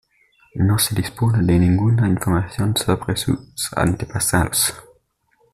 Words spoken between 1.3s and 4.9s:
de ninguna información sobre sus antepasados.